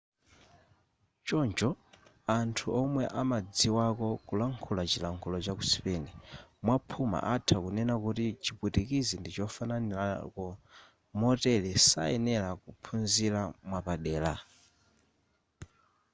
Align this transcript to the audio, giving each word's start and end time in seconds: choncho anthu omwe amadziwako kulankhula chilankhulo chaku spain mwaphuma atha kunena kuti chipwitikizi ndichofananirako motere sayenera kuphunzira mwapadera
choncho 1.27 1.69
anthu 2.37 2.65
omwe 2.81 3.03
amadziwako 3.21 4.07
kulankhula 4.27 4.83
chilankhulo 4.91 5.37
chaku 5.45 5.63
spain 5.73 6.03
mwaphuma 6.65 7.19
atha 7.33 7.55
kunena 7.63 7.95
kuti 8.03 8.25
chipwitikizi 8.43 9.15
ndichofananirako 9.17 10.45
motere 11.19 11.71
sayenera 11.89 12.49
kuphunzira 12.63 13.41
mwapadera 13.67 14.31